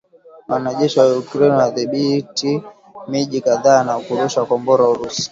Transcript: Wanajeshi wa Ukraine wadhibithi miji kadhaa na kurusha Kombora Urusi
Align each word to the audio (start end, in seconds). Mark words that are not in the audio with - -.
Wanajeshi 0.51 0.97
wa 0.99 1.07
Ukraine 1.21 1.55
wadhibithi 1.57 2.51
miji 3.09 3.39
kadhaa 3.41 3.83
na 3.85 3.93
kurusha 4.05 4.41
Kombora 4.49 4.83
Urusi 4.91 5.25